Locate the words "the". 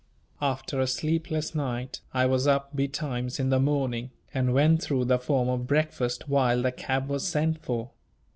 3.51-3.59, 5.05-5.19, 6.63-6.71